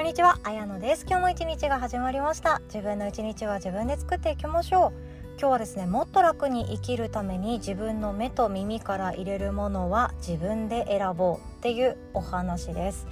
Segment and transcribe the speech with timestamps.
[0.00, 1.04] こんにちは、あやのです。
[1.06, 2.62] 今日も一日が始まりました。
[2.72, 4.92] 自分の一日は自分で作っていきましょう。
[5.38, 13.06] 今日はですねもっと楽に生きるために自分の目と耳から入れるものは自分で選ぼうっていうお話です。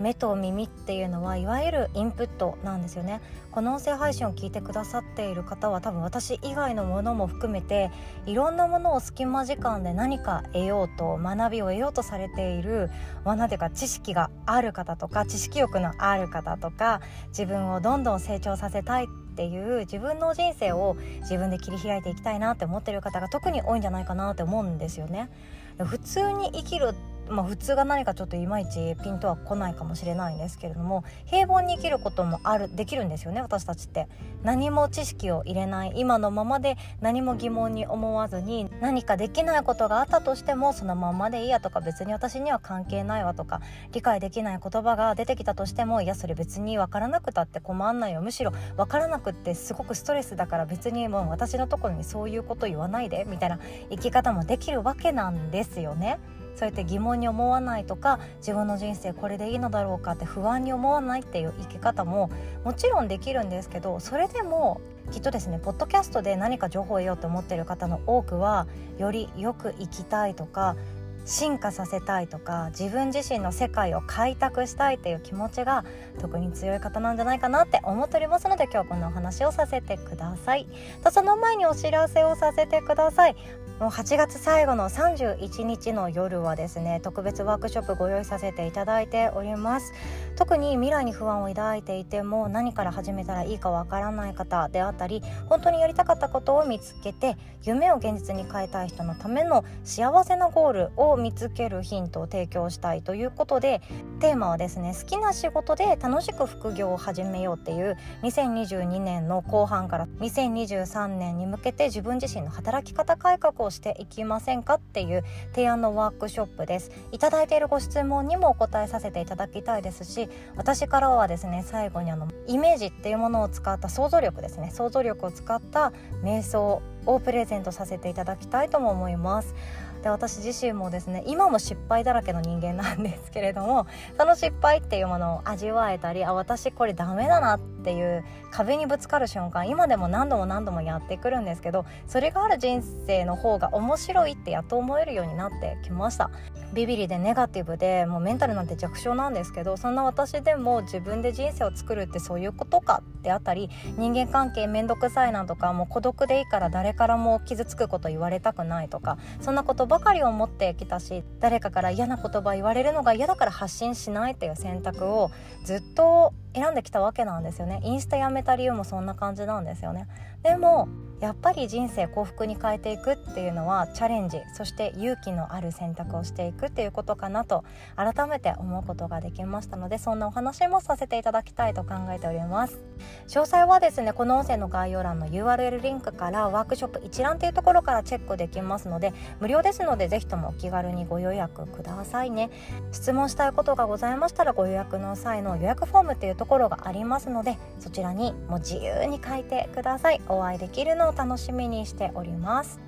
[0.00, 3.20] 目と耳っていうのはいわゆるインプットなんですよね
[3.50, 7.90] この音声配信を聞いてくださっている方は多分私以外のものも含めて
[8.26, 12.90] いろんなものを隙間時間で何か得ようと学びを得ようとされている
[13.24, 25.30] まあ、なんていうか知識がある方とか知識欲のある方とか自分をどんどん成長させたいっていう自分の人生を自分で切り開いていきたいなって思ってる方が特に多いんじゃないかなって思うんですよね。
[25.78, 26.94] 普通に生きる
[27.28, 34.08] まあ、普通が何かちょっといまいちピンとは来ないかもしれないんですけれども平凡に生きることもあるできるんですよね私たちって
[34.42, 43.60] 何も知識を入れない今のままで何も疑問に思わずに何かできないことがあったとしてもそのままでいいやとか別に私には関係ないわとか
[43.92, 53.58] 理解できない言葉が出てきたとしてもいやそれ別に分からなくたって困んないよむしろ分からなくってすごくストレスだから別にもう私のところにそういうこと言わないでみたいな
[53.90, 56.18] 生き方もできるわけなんですよね。
[56.54, 62.30] そうやって疑問に思わないとか自分の人生これでいいのだろうかって不安に思わないっていう生き方も
[62.64, 68.66] もちろんできるんですけどそれでもきっとですねポッドキャストで何か情報を得ようと思ってる方の多くは
[68.98, 70.76] よりよく生きたいとか
[71.24, 75.84] 進化させたいとか自分自身の世界を開拓したいっていう気持ちが
[76.20, 80.66] 特に強い方なんじゃないかなって思っておりますので今日こんなお話をさせてください。
[81.02, 83.36] とその前にお知らせをさせてください。
[83.82, 89.92] もう8月最後の31日の夜はですね特別ワークショップご用意させていただいております。
[90.36, 103.82] 特に未来に不安を抱いていても何から始めたらいいかわからない方であったり本当にやりたかったことを見つけて夢を現実に変えたい人のための幸せなゴールを見つけるヒントを提供したいということで
[104.20, 116.92] テーマはですね好きな仕事で楽しく副業を始めようっていう2022年の後半から2023年に向けて自分自身の働き方改革をしていきませんかっていう提案のワークショップです。
[117.10, 124.70] いただいているご質問にもお答えさせていただきたいですし私からはですね最後にあのイメージっていうものを使った想像力ですね。
[124.70, 129.54] 想像力を使った瞑想をプレゼントさせていただきたいとも思います。
[130.02, 133.86] で私自身もですね今も失敗だらけの人間なんですけれども
[134.18, 146.30] その失敗っていうものを味わえたりあ私これダメだなっていう壁にぶつかる瞬間今でも何度も何度もやってくるんですけどそれがある人生の方が面白いってやっと思えるようになってきました。
[146.72, 153.68] ビビリでネガティブでもうメンタルなんて弱小なんですけどそんな私でも自分で人生を作るってそういうことかってあったり
[153.98, 165.30] 人間関係面倒くさいなとかもう孤独でいいから誰からも傷つくこと言われたくないとかそんなことばかり思ってきたし誰かから嫌な言葉言われるのが嫌だから発信しないっていう選択を
[165.64, 167.80] ずっと選んできたわけなんですよね。
[167.84, 170.06] インスタやめた理由もそんな感じなんですよね。
[170.42, 170.88] でも
[171.22, 177.62] やっぱり人生幸福に変えていくっていうのはチャレンジそして勇気のある選択をしていくっていうことかなと
[177.94, 182.80] 改めて思うことができましたのでそんなお話もさせていただきたいと考えております。
[183.28, 192.50] 詳細はですねこの音声の概要欄の URL リンクからワークショップ一覧っていうところからチェックできますので無料ですのでぜひともお気軽にご予約くださいね。
[192.90, 200.20] 質問したいことがございましたらご予約の際の予約フォームっていうところがありますのでそちらにもう自由に書いてください。
[200.28, 202.80] お会いできるのを楽しみにしております。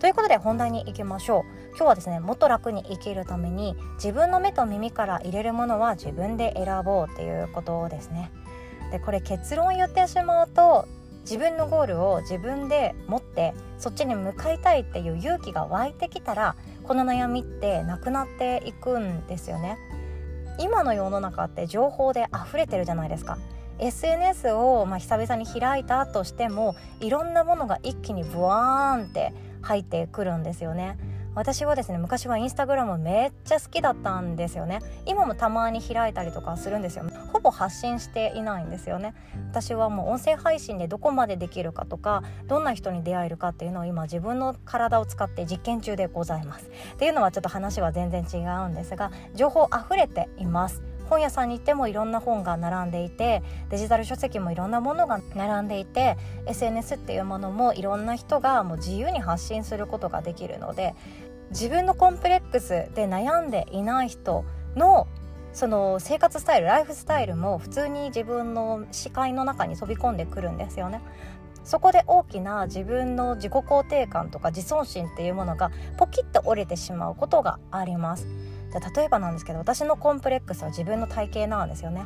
[0.00, 1.42] ということで本題に行きましょう。
[1.72, 8.30] 今日はですねもっと楽に生きるために自分の目と耳から入れるものは自分で選ぼうっていうことですね。
[8.92, 10.86] でこれ結論言ってしまうと
[11.24, 19.76] 自分のゴールを自分で持ってそっちに向かいたいっていう勇気が湧いてきたらこの悩みってなくなっていくんですよね。
[20.62, 23.36] 今の世の中って情報で溢れてるじゃないですか
[23.80, 30.96] SNS をまあ久々に開いたとしてもいろんなものが一気にブワーンって入ってくるんですよね。
[31.34, 34.80] 私はですね昔はインスタグラムめっちゃ好きだったんですよね。
[35.06, 37.04] 今もたまに開いたりとかするんですよ。
[37.32, 39.14] ほぼ発信していないんですよね。
[39.50, 46.70] 私はもう音声配信でどこまでできるかとかどんな人に出会えるかっていうのを今自分の体を使って実験中でございます。
[46.94, 50.82] っていうのはちょっと話は全然違うんですが情報あふれています。
[51.08, 56.16] 本屋さんに行ってもいろんな本が並んでいてデジタル書籍もいろんなものが並んでいて
[56.46, 60.94] SNS っていうものもいろんな人がもう自由に発信することができるので
[61.50, 64.44] 自分のコンプレックスで悩んでいない人
[64.74, 65.06] の
[65.52, 71.00] その生活スタイルライフスタイルも普通に自分の視界の中に飛び込んでくるんですよね。
[71.64, 78.26] そこで大きな自分の自己肯定感とか自尊心っていうものがポキッと折れてしまうことがあります。
[78.72, 82.04] じゃ例えばなんですけど私のコンプレックスは自分の体型なんですよね。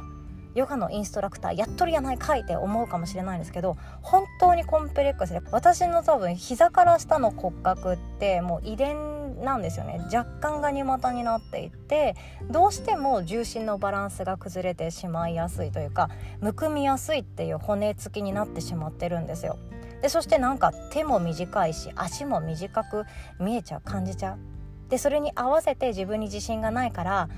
[0.54, 10.00] ヨガのインストラクターやっとるやないかいって思うかもしれないんですけど本当にコンプレックスで私の多分膝から下の骨格ってもう遺伝なんですよね。
[10.06, 12.16] 若干ガニ股になっていて
[12.50, 16.08] どうしても重心のバランスが崩れてしまいやすいというか
[16.40, 19.58] むくみやすいっていう骨付きになってしまってるんですよ。
[20.00, 23.04] でそしてなんか手も短いし足も短く
[23.38, 24.55] 見えちゃう感じちゃう。
[24.88, 27.28] でそれに合わせて自分に自信がないから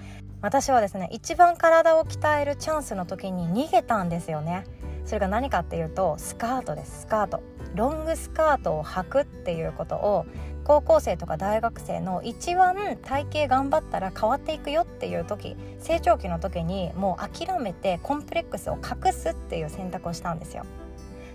[0.40, 4.64] 私はですね一番体を鍛えるチャンスの時に逃げたんですよね。
[5.04, 7.00] それが何かっていうとスカートです。
[7.00, 7.42] スカート。
[7.74, 10.26] ロングスカートを履くっていうことを
[10.64, 20.64] 高校生とか大学生の一番体型頑張ったら変わっていくよっていう時成長期の時にもう諦めてコンプレックスを隠すっていう選択をしたんですよ。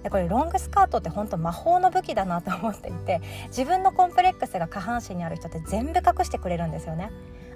[0.04, 7.12] でこれロングスカートって本当魔法の武器だなと思っていて自分のコンプレックスが下半身にある人って全部隠してくれるんですよね。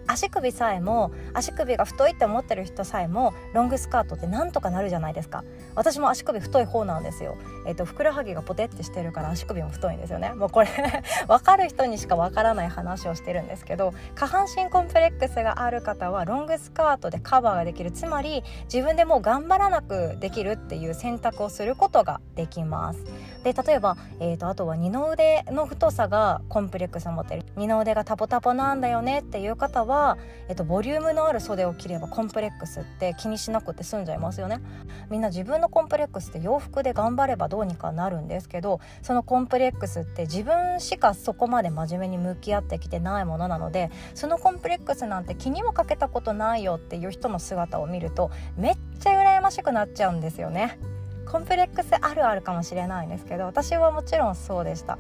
[0.07, 5.43] 足首さえも足首が太いって思ってる人さえもロングスカートってなんとかなるじゃないですか。
[5.75, 7.37] 私も足首太い方なんですよ。
[7.65, 10.33] えっ、ー、とふくらはぎがポテってしてるから足首も太いんですよね。
[10.33, 10.67] もうこれ
[11.27, 17.91] 分かる人にしか分からない話をしてるんですけど下半身コンプレックスがある方はロングスカートでカバーができる。
[17.91, 23.03] つまり自分でもう頑張らなくできるっていう選択をすることができます。
[23.43, 27.43] で例えば、えーと、あとは二の腕の太さがコンプレックスを持ってる。
[27.55, 29.96] 二の腕がタポタポなんだよねっていう方は、
[30.49, 34.61] えーと、ボリュームのある袖を着ればコンプレックスって気にしなくて済んじゃいますよね
[35.09, 50.79] みんな自分のコンプレックスって洋服で頑張ればどうにかなるんですけどそのコンプレックスって自分しかそこまで真面目に向き合ってきてないものなのでそのコンプレックスなんて気にもかけたことないよっていう人の姿を見るとめっちゃ羨ましくなっちゃうんですよね。
[51.29, 54.97] コンプレックスあるあるかもしれないんですけど私はもちろんそうでした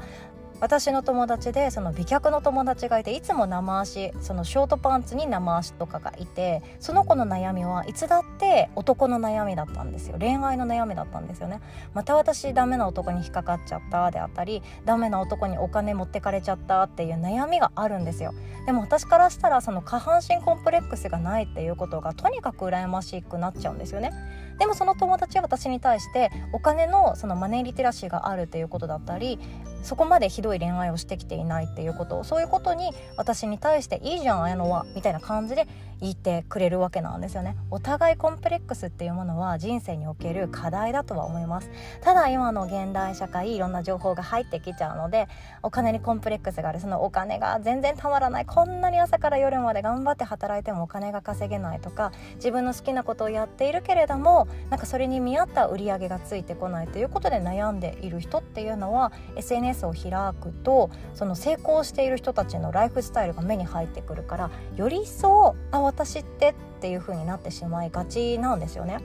[0.59, 10.17] 私の友達でその美脚の友達がいていつも生足そのショートパンツに生足とかがいてその子の悩みはいつだって男の悩みだったんですよ。
[10.19, 11.61] 恋愛の悩みだったんですよね。
[11.93, 18.33] また私ダメな男に引っかかっちゃったであったりダメな男にお金持ってかれちゃったっていう悩みがあるんですよ。
[18.65, 24.11] でも私からしたらその下半身コンプレックスがないっていうことがとにかく羨ましくなっちゃうんですよね。
[24.57, 29.39] でもその友達は私に対してお金のそのマネーリテラシーがあるっていうことだったり
[29.83, 35.67] そこまでひどい恋愛をしてきていないっていうことそういうことに私に対して「いいじゃん綾乃は」みたいな感じで
[36.01, 37.55] 言ってくれるわけなんですよね。
[37.71, 41.69] お互いコンプレックスっていうものは人生における課題だとは思います。
[42.01, 45.27] ただ今の現代社会いろんな情報が入ってきちゃうので
[45.63, 46.79] お金にコンプレックスがある。
[46.79, 48.45] そのお金が全然たまらない。
[48.45, 66.49] こんなに朝から夜まで頑張って働いてもお金が稼げないとか自分の好きなことをやっているけれどもなんかそれに見合った売り上げがついてこないということで悩んでいる人っていうのは SNS を開くとその成功している人たちのライフスタイルが目に入ってくるからより一層あ私って？
[66.49, 68.99] っていう風になってしまいがちなんですよね。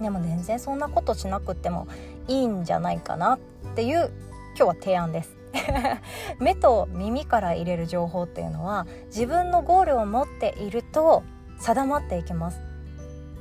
[0.00, 1.86] でも全然そんなことしなくても
[2.26, 3.38] いいんじゃないかなっ
[3.76, 4.10] ていう
[4.56, 5.36] 今日は提案です。
[6.40, 11.22] 目と耳から入れる情報っていうのは自分のゴールを持っていると
[11.58, 12.60] 定まっていきます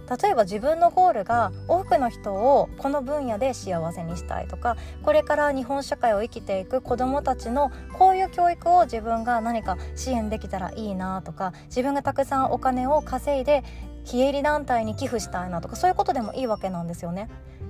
[0.10, 13.64] 例えば自分のゴールが多くの人をこの分野で幸せにしたいとかこれから日本社会を生きていく子どもたちのこういう教育を自分が何か支援できたらいいなとか自分がたくさんお金を稼いで
[14.04, 17.30] 非営利団体に寄付したいなとかそういうことでもいいわけなんですよね。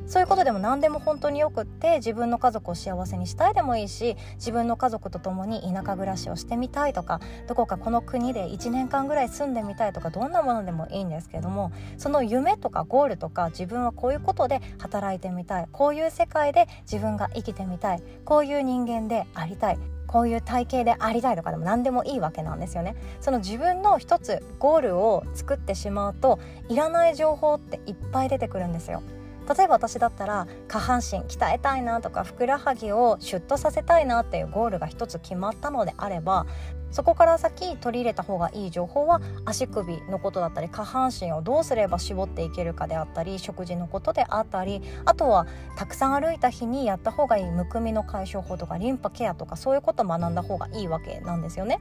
[0.10, 22.96] そういうことでも何でも本当によくって自分の家族を幸せにしたいでもいいし自分の家族と共に田舎暮らしをしてみたいとかどこかこの国で1年間ぐらい住んでみたいとかどんなものでもいいんですけどもその夢とかゴールとか自分はこういうことで働いてみたいこういう世界で自分が生きてみたいこういう人間でありたいこういう体型でありたいとかでも何でもいいわけなんですよね。
[23.22, 29.04] その自分の一つゴールを作ってしまうといらない情報っていっぱい出てくるんですよ。
[29.50, 36.46] 例えば私だったら下半身鍛えたいなとかふくらはぎをシュッとさせたいなっていうゴールが一つ決まったのであれば
[36.92, 51.80] そこから先取り入れた方がいい情報は足首のことだったり下半身をどうすれば絞っていけるかであったり食事のことであったりあとはたくさん歩いた日にやった方がいいむくみの解消法とかリンパケアとかそういうことを学んだ方がいいわけなんですよね。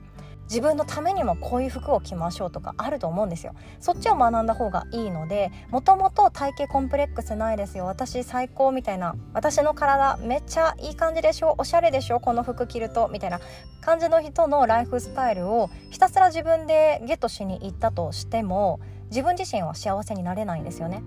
[0.49, 3.55] 自分のためにもこういう服を着ましょうとかあると思うんですよ。
[3.81, 7.85] そっちを学んだ方がいいのでもともと体型コンプレックスないですよ。
[7.87, 11.55] 私最高みたいな私の体めっちゃいい感じでしょ。
[11.59, 12.21] おしゃれでしょ。
[12.21, 13.09] この服着ると。
[13.09, 13.41] みたいな
[13.81, 21.03] 感じの人のライフスタイルをひたすら自分でゲットしに行ったとしても自分自身は幸せになれないんですよね。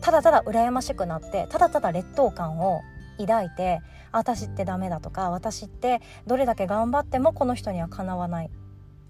[0.00, 2.80] ただただ羨ましくなってただただ劣等感を
[3.18, 3.80] 抱いて
[4.12, 8.50] 私ってダメだとか私ってどれだけ頑張ってもこの人にはかなわない。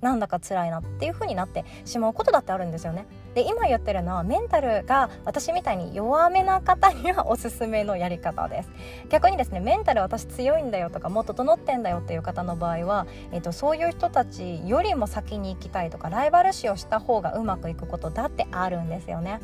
[0.01, 3.07] なんだか辛いなっていう風になってしまうことだってあるんですよね。
[3.35, 8.71] で今言ってるのはメンタルが私みたいに弱めな方にはおすすめのやり方です
[9.09, 19.41] 逆にですねメンタル私強いんだよとかもっと整ってんだよっていう方の場合は、えっと、そういう人たちよりも先に行きたいとかライバル視をした方がうまくいくことだってあるんですよね。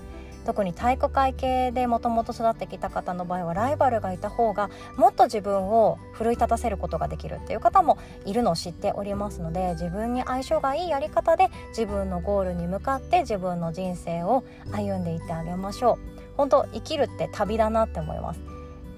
[0.46, 15.98] 特に体育会系でもともと育ってきた方の場合はライバルがいた方がもっと自分を奮い立たせることができるっていう方もいるのを知っておりますので自分に相性がいいやり方で自分のゴールに向かって自分の人生を歩んでいってあげましょう。
[16.36, 18.40] 本当生きるって旅だなって思います。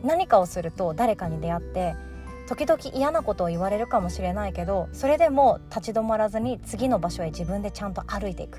[0.05, 1.95] 何かをすると誰かに出会って
[2.47, 8.59] 時々嫌なことを言われるかもしれないけどそれでも立ち止まらずに次の場所へ自分でちゃんと歩いていく。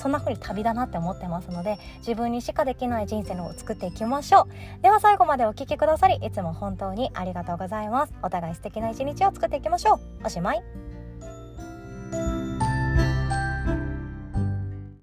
[0.00, 4.82] そんな風に旅だなって思ってますので自分にしかできない人生のを作っていきましょう。
[4.82, 8.14] では最後までお聴きくださりいつも本当にありがとうございます。
[8.22, 10.00] お互い素敵な一日を作っていきましょう。
[10.24, 10.89] おしまい。